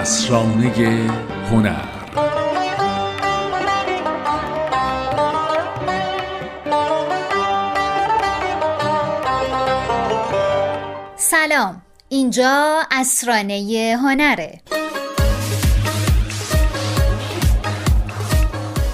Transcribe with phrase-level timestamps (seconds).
[0.00, 1.10] اسرانه
[1.50, 1.84] هنر
[11.16, 14.60] سلام اینجا اسرانه هنره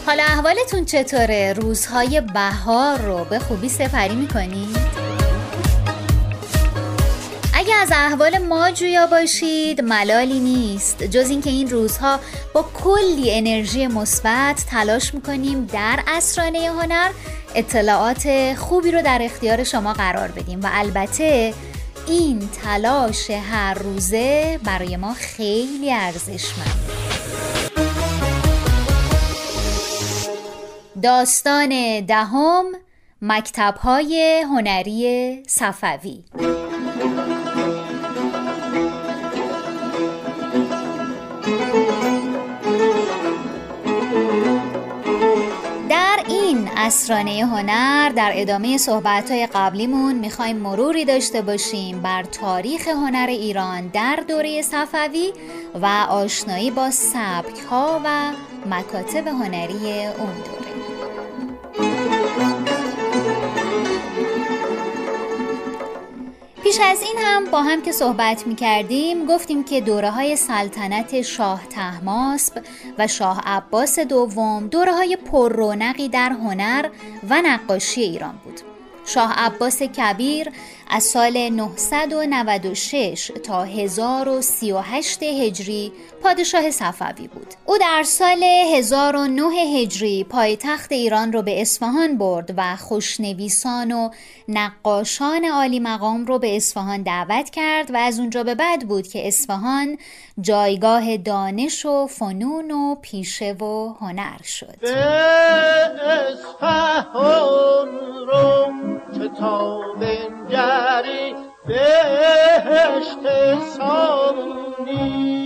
[0.06, 4.95] حالا احوالتون چطوره؟ روزهای بهار رو به خوبی سپری می‌کنید؟
[7.98, 11.02] احوال ما جویا باشید ملالی نیست.
[11.02, 12.20] جز اینکه این روزها
[12.54, 17.10] با کلی انرژی مثبت تلاش می‌کنیم در اسرانه هنر
[17.54, 21.54] اطلاعات خوبی رو در اختیار شما قرار بدیم و البته
[22.08, 26.90] این تلاش هر روزه برای ما خیلی ارزشمند.
[31.02, 32.64] داستان دهم
[33.22, 36.24] مکتب های هنری صفوی.
[46.86, 53.86] اسرانه هنر در ادامه صحبت های قبلیمون می‌خوایم مروری داشته باشیم بر تاریخ هنر ایران
[53.88, 55.32] در دوره صفوی
[55.82, 58.32] و آشنایی با سبک ها و
[58.70, 60.65] مکاتب هنری اون دوره
[66.66, 71.22] پیش از این هم با هم که صحبت می کردیم گفتیم که دوره های سلطنت
[71.22, 72.64] شاه تحماسب
[72.98, 76.88] و شاه عباس دوم دوره های پر رونقی در هنر
[77.30, 78.60] و نقاشی ایران بود.
[79.04, 80.48] شاه عباس کبیر
[80.90, 85.92] از سال 996 تا 1038 هجری
[86.22, 87.54] پادشاه صفوی بود.
[87.66, 94.10] او در سال 1009 هجری پایتخت ایران رو به اصفهان برد و خوشنویسان و
[94.48, 99.28] نقاشان عالی مقام رو به اصفهان دعوت کرد و از اونجا به بعد بود که
[99.28, 99.98] اصفهان
[100.40, 104.76] جایگاه دانش و فنون و پیشه و هنر شد.
[104.80, 104.96] به
[106.32, 107.88] اصفهان
[110.76, 111.34] بنگری
[111.66, 113.24] بهشت
[113.76, 115.45] سامونی.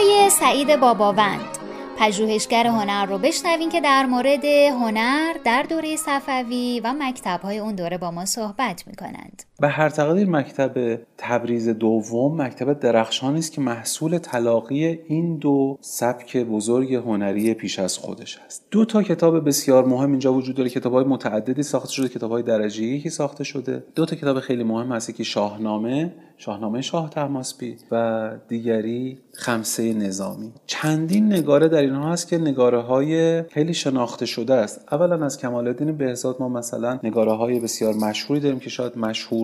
[0.00, 1.58] حرفهای سعید باباوند.
[1.98, 7.98] پژوهشگر هنر رو بشنوین که در مورد هنر در دوره صفوی و مکتبهای اون دوره
[7.98, 9.42] با ما صحبت می‌کنند.
[9.60, 16.36] به هر تقدیر مکتب تبریز دوم مکتب درخشانی است که محصول تلاقی این دو سبک
[16.36, 18.66] بزرگ هنری پیش از خودش است.
[18.70, 20.70] دو تا کتاب بسیار مهم اینجا وجود داره.
[20.70, 23.84] کتاب های متعددی ساخته شده کتاب های درجه یکی ساخته شده.
[23.94, 30.52] دو تا کتاب خیلی مهم هست که شاهنامه شاهنامه شاه تحماسبی و دیگری خمسه نظامی.
[30.66, 34.80] چندین نگاره در اینها هست که نگاره های خیلی شناخته شده است.
[34.92, 38.92] اولا از کمال الدین بهزاد ما مثلا نگاره های بسیار مشهوری داریم که شاید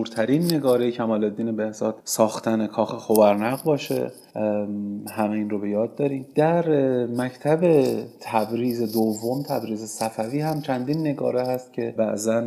[0.07, 4.11] مشهورترین نگاره کمال الدین بهزاد ساختن کاخ خوبرنق باشه.
[5.11, 6.25] همه این رو به یاد داریم.
[6.35, 6.69] در
[7.05, 7.83] مکتب
[8.19, 12.43] تبریز دوم تبریز صفوی هم چندین نگاره هست که بعضا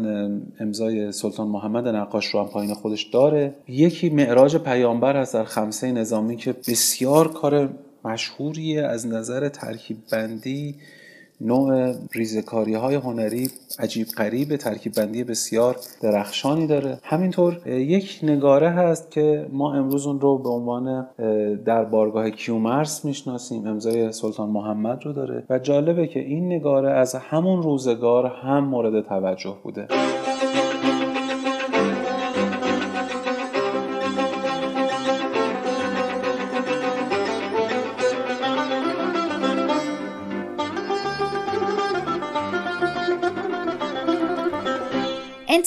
[0.61, 3.55] امضای سلطان محمد نقاش رو هم پایین خودش داره.
[3.69, 7.69] یکی معراج پیامبر هست در خمسه نظامی که بسیار کار
[8.05, 8.83] مشهوریه.
[8.83, 10.75] از نظر ترکیب بندی
[11.41, 16.99] نوع ریزکاری های هنری عجیب قریب ترکیب بندی بسیار درخشانی داره.
[17.03, 21.07] همینطور یک نگاره هست که ما امروز اون رو به عنوان
[21.65, 23.67] در بارگاه کیومرس می‌شناسیم.
[23.67, 25.45] امضای سلطان محمد رو داره.
[25.51, 29.89] و جالبه که این نگاره از همون روزگار هم مورد توجه بوده.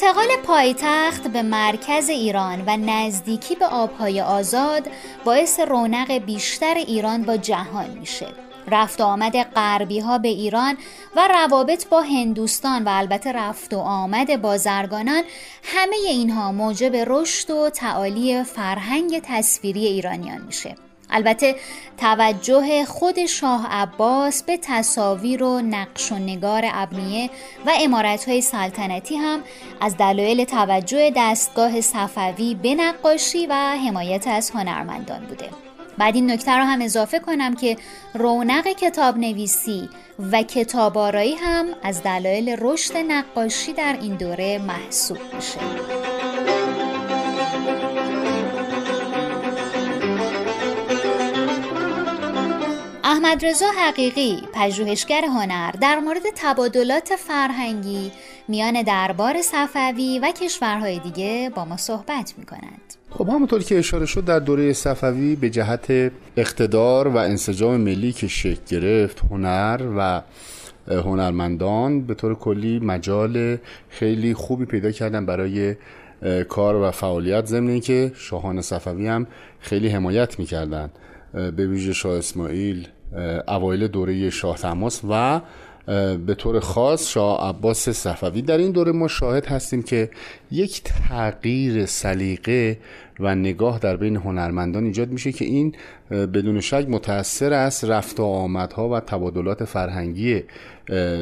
[0.03, 4.89] انتقال پایتخت به مرکز ایران و نزدیکی به آبهای آزاد
[5.25, 8.27] باعث رونق بیشتر ایران با جهان میشه.
[8.67, 10.77] رفت و آمد غربی ها به ایران
[11.15, 15.23] و روابط با هندوستان و البته رفت و آمد بازرگانان
[15.63, 20.75] همه اینها موجب رشد و تعالی فرهنگ تصویری ایرانیان میشه.
[21.09, 21.55] البته
[21.97, 27.29] توجه خود شاه عباس به تصاویر و نقش و نگار ابنیه
[27.65, 27.71] و
[28.27, 29.43] های سلطنتی هم
[29.81, 33.53] از دلایل توجه دستگاه صفوی به نقاشی و
[33.87, 35.49] حمایت از هنرمندان بوده.
[35.97, 37.77] بعد این نکته رو هم اضافه کنم که
[38.13, 39.89] رونق کتاب نویسی
[40.31, 45.59] و کتاب آرایی هم از دلایل رشد نقاشی در این دوره محسوب میشه.
[53.13, 58.11] احمد رضا حقیقی پژوهشگر هنر در مورد تبادلات فرهنگی
[58.47, 62.93] میان دربار صفوی و کشورهای دیگه با ما صحبت می کنند.
[63.09, 68.27] خب همونطور که اشاره شد در دوره صفوی به جهت اقتدار و انسجام ملی که
[68.27, 70.21] شکل گرفت هنر و
[70.87, 73.57] هنرمندان به طور کلی مجال
[73.89, 75.75] خیلی خوبی پیدا کردن برای
[76.49, 79.27] کار و فعالیت ضمن که شاهان صفوی هم
[79.59, 80.89] خیلی حمایت می‌کردن
[81.33, 82.87] به ویژه شاه اسماعیل
[83.47, 85.41] اوایل دوره شاه تماس و
[86.25, 88.41] به طور خاص شاه عباس صفوی.
[88.41, 90.09] در این دوره ما شاهد هستیم که
[90.51, 92.77] یک تغییر سلیقه
[93.19, 95.75] و نگاه در بین هنرمندان ایجاد میشه که این
[96.09, 100.43] بدون شک متأثر است رفت و آمدها و تبادلات فرهنگی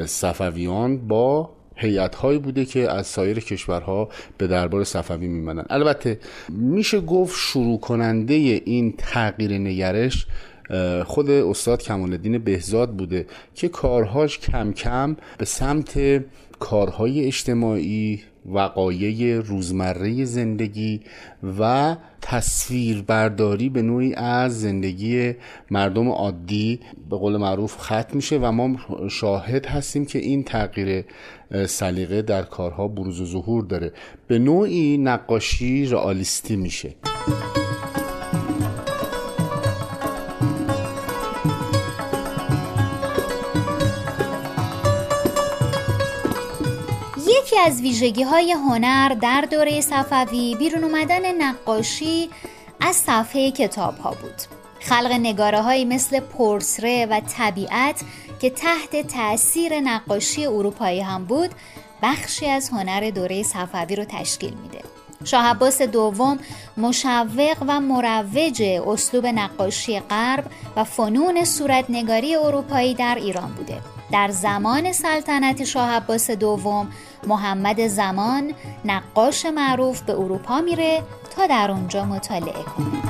[0.06, 7.02] صفویان با هیئت هایی بوده که از سایر کشورها به دربار صفوی میمدن البته میشه
[7.02, 10.28] گفت شروع کننده این تغییر نگرش
[11.06, 13.26] خود استاد کمال الدین بهزاد بوده
[13.56, 16.24] که کارهاش کم کم به سمت
[16.60, 21.02] کارهای اجتماعی وقایع روزمره زندگی
[21.60, 25.34] و تصویربرداری به نوعی از زندگی
[25.72, 26.80] مردم عادی
[27.10, 28.76] به قول معروف ختم میشه و ما
[29.10, 31.06] شاهد هستیم که این تغییر
[31.68, 33.92] سلیقه در کارها بروز و ظهور داره.
[34.28, 37.11] به نوعی نقاشی رئالیستی میشه.
[47.42, 52.30] یکی از ویژگی های هنر در دوره صفوی بیرون اومدن نقاشی
[52.80, 54.42] از صفحه کتاب ها بود.
[54.80, 58.02] خلق نگاره های مثل پرسره و طبیعت
[58.42, 61.50] که تحت تأثیر نقاشی اروپایی هم بود
[62.04, 64.82] بخشی از هنر دوره صفوی رو تشکیل میده.
[65.24, 66.40] شاه عباس دوم
[66.78, 70.46] مشوق و مروج اسلوب نقاشی غرب
[70.76, 73.82] و فنون صورتنگاری اروپایی در ایران بوده.
[74.12, 76.88] در زمان سلطنت شاه عباس دوم
[77.28, 78.54] محمد زمان
[78.86, 81.04] نقاش معروف به اروپا میره
[81.36, 83.02] تا در اونجا مطالعه کنه.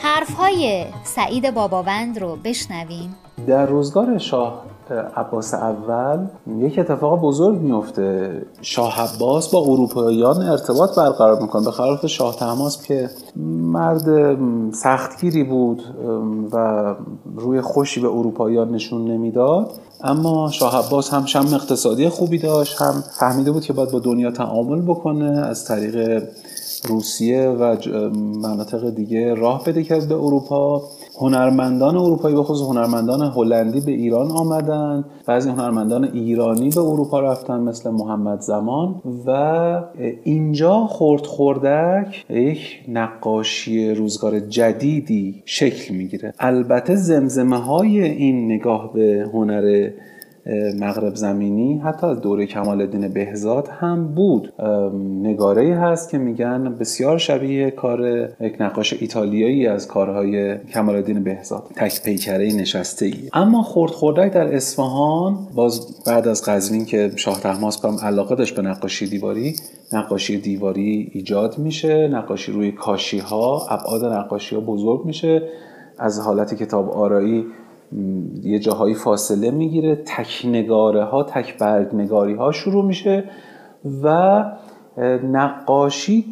[0.00, 3.16] حرفهای سعید باباوند رو بشنویم.
[3.46, 4.75] در روزگار شاه
[5.16, 6.26] عباس اول
[6.58, 12.82] یک اتفاق بزرگ میفته شاه عباس با اروپاییان ارتباط برقرار می‌کنه به خلاف شاه تماس
[12.82, 13.10] که
[13.62, 14.38] مرد
[14.72, 15.82] سختگیری بود
[16.52, 16.94] و
[17.36, 19.70] روی خوشی به اروپاییان نشون نمی‌داد.
[20.04, 24.30] اما شاه عباس هم شم اقتصادی خوبی داشت هم فهمیده بود که باید با دنیا
[24.30, 26.22] تعامل بکنه از طریق
[26.88, 27.76] روسیه و
[28.42, 30.82] مناطق دیگه راه بده کرد به اروپا.
[31.20, 35.04] هنرمندان اروپایی به خصوص هنرمندان هلندی به ایران آمدن.
[35.26, 38.94] بعضی هنرمندان ایرانی به اروپا رفتن مثل محمد زمان.
[39.26, 39.30] و
[40.24, 42.58] اینجا خورد خوردک یک
[42.88, 46.34] نقاشی روزگار جدیدی شکل می‌گیره.
[46.38, 49.90] البته زمزمه های این نگاه به هنر
[50.80, 54.52] مغرب زمینی حتی از دوره کمال الدین بهزاد هم بود.
[55.22, 58.00] نگاره هست که میگن بسیار شبیه کار
[58.40, 61.62] یک نقاش ایتالیایی از کارهای کمال الدین بهزاد.
[61.76, 67.40] تک پیکره نشسته ای اما خورد خوردک در اصفهان باز بعد از قزوین که شاه
[67.40, 69.54] تحماس هم علاقه داشت به نقاشی دیواری
[69.92, 75.42] نقاشی دیواری ایجاد میشه نقاشی روی کاشی ها ابعاد نقاشی ها بزرگ میشه.
[75.98, 77.46] از حالت کتاب آرایی
[78.42, 83.24] یه جاهایی فاصله می‌گیره تک نگاره ها تک برگ نگاری ها شروع میشه
[84.02, 84.44] و
[85.32, 86.24] نقاشی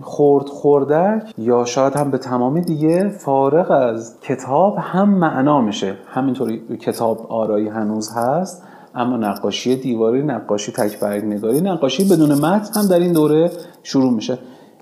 [0.00, 5.94] خورد خوردک یا شاید هم به تمامی دیگه فارغ از کتاب هم معنا میشه.
[6.06, 8.62] همینطوری کتاب آرایی هنوز هست
[8.94, 13.50] اما نقاشی دیواری نقاشی تک برگ نگاری نقاشی بدون متن هم در این دوره
[13.82, 14.38] شروع میشه.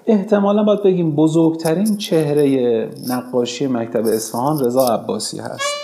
[0.07, 5.80] احتمالا باید بگیم بزرگترین چهره نقاشی مکتب اصفهان رضا عباسی هست.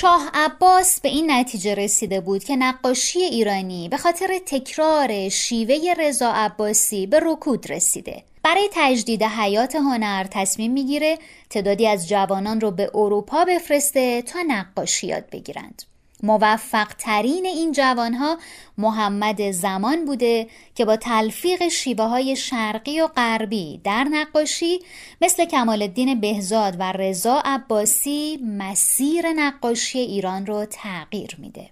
[0.00, 6.32] شاه عباس به این نتیجه رسیده بود که نقاشی ایرانی به خاطر تکرار شیوه رضا
[6.32, 8.22] عباسی به رکود رسیده.
[8.42, 11.18] برای تجدید حیات هنر تصمیم می‌گیره
[11.50, 15.82] تعدادی از جوانان رو به اروپا بفرسته تا نقاشی یاد بگیرند.
[16.22, 18.38] موفق ترین این جوانها
[18.78, 24.78] محمد زمان بوده که با تلفیق شیوه های شرقی و غربی در نقاشی
[25.20, 31.70] مثل کمال الدین بهزاد و رضا عباسی مسیر نقاشی ایران رو تغییر میده.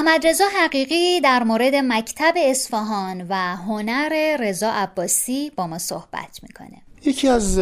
[0.00, 6.82] احمد رضا حقیقی در مورد مکتب اصفهان و هنر رضا عباسی با ما صحبت می‌کنه.
[7.04, 7.60] یکی از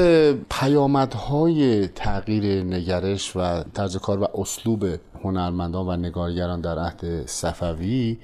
[0.51, 4.85] پیامدهای تغییر نگرش و طرز کار و اسلوب
[5.25, 8.19] هنرمندان و نگارگران در عهد صفوی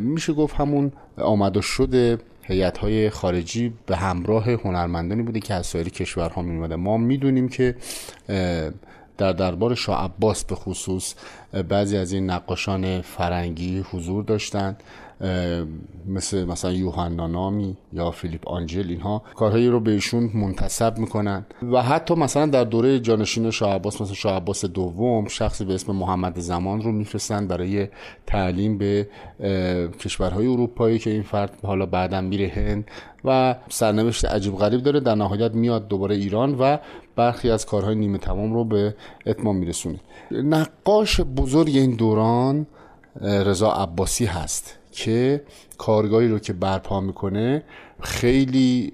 [0.00, 5.66] میشه گفت همون آمد و شده هیئت های خارجی به همراه هنرمندانی بوده که از
[5.66, 7.74] سایر کشورها می ما می‌دونیم که
[9.18, 11.14] در دربار شاه عباس به خصوص
[11.68, 14.82] بعضی از این نقاشان فرنگی حضور داشتند.
[16.08, 21.46] مثل مثلا یوحنا نامی یا فیلیپ آنجل اینها کارهایی رو بهشون منتصب می‌کنن.
[21.72, 25.92] و حتی مثلا در دوره جانشین شاه عباس مثلا شاه عباس دوم شخصی به اسم
[25.92, 27.88] محمد زمان رو میفرستن برای
[28.26, 29.08] تعلیم به
[30.00, 32.84] کشورهای اروپایی که این فرد حالا بعدا میره هند.
[33.24, 36.78] و سرنوشت عجیب غریب داره در نهایت میاد دوباره ایران و
[37.16, 38.94] برخی از کارهای نیمه تمام رو به
[39.26, 40.00] اتمام میرسونه.
[40.30, 42.66] نقاش بزرگ این دوران
[43.20, 44.78] رضا عباسی هست.
[44.96, 45.42] که
[45.78, 47.62] کارگاهی رو که برپا می‌کنه
[48.00, 48.92] خیلی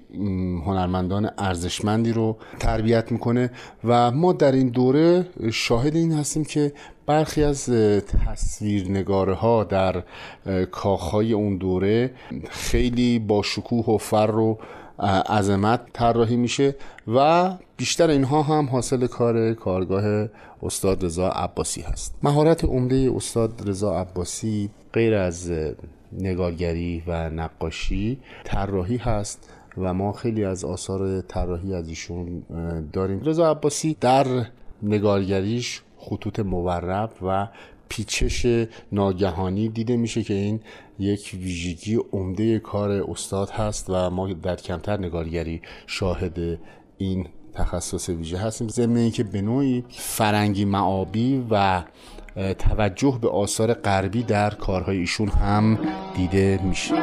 [0.65, 3.51] هنرمندان ارزشمندی رو تربیت می‌کنه
[3.83, 6.73] و ما در این دوره شاهد این هستیم که
[7.05, 7.69] برخی از
[8.25, 10.03] تصویرنگاره ها در
[10.71, 12.11] کاخهای اون دوره
[12.49, 14.57] خیلی با شکوه و فر و
[15.05, 16.75] عظمت طراحی میشه
[17.07, 20.29] و بیشتر اینها هم حاصل کار کارگاه
[20.63, 22.15] استاد رضا عباسی هست.
[22.23, 25.51] مهارت عمده استاد رضا عباسی غیر از
[26.19, 32.43] نگارگری و نقاشی طراحی هست و ما خیلی از آثار طراحی از ایشون
[32.93, 33.21] داریم.
[33.25, 34.25] رضا عباسی در
[34.83, 37.47] نگارگریش خطوط مورب و
[37.89, 40.59] پیچش ناگهانی دیده میشه که این
[40.99, 46.59] یک ویژگی عمده کار استاد هست و ما در کمتر نگارگری شاهد
[46.97, 48.67] این تخصص ویژه هستیم.
[48.67, 51.83] ضمن اینکه به نوعی فرنگی معابی و
[52.59, 55.79] توجه به آثار غربی در کارهای ایشون هم
[56.15, 56.95] دیده میشه.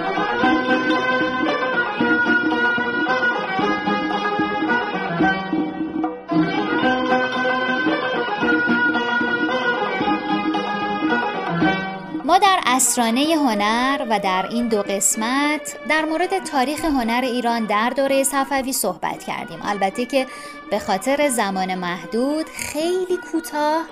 [12.73, 18.73] اسرانه هنر و در این دو قسمت در مورد تاریخ هنر ایران در دوره صفوی
[18.73, 19.59] صحبت کردیم.
[19.63, 20.27] البته که
[20.71, 23.83] به خاطر زمان محدود خیلی کوتاه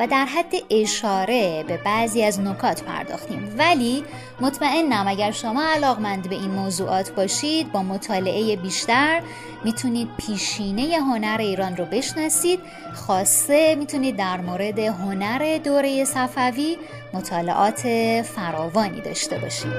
[0.00, 3.54] و در حد اشاره به بعضی از نکات پرداختیم.
[3.58, 4.04] ولی
[4.40, 9.22] مطمئنم اگر شما علاقمند به این موضوعات باشید با مطالعه بیشتر
[9.64, 12.60] می‌تونید پیشینه هنر ایران رو بشناسید.
[12.94, 16.76] خاصه می‌تونید در مورد هنر دوره صفوی
[17.12, 17.80] مطالعات
[18.22, 19.74] فراوانی داشته باشید.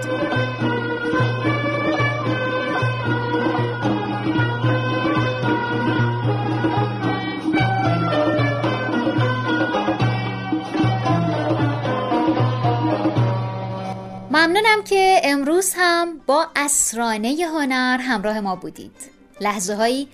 [14.66, 18.96] ممنونم که امروز هم با اسرانه هنر همراه ما بودید.
[19.42, 20.08] لحظه هایی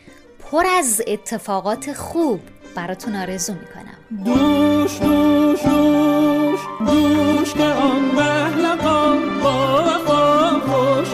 [0.51, 2.39] پر از اتفاقات خوب
[2.75, 4.25] براتون آرزو می‌کنم.
[4.25, 11.13] دوش دوش دوش دوش که آن بهلقا با وفا خوش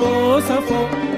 [0.00, 1.17] با صفا.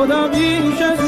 [0.00, 0.99] خدا بیش از